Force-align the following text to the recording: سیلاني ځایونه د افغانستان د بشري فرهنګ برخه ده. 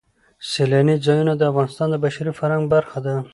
سیلاني 0.51 0.95
ځایونه 1.05 1.33
د 1.37 1.41
افغانستان 1.51 1.87
د 1.91 1.95
بشري 2.03 2.31
فرهنګ 2.39 2.63
برخه 2.73 2.99
ده. 3.05 3.15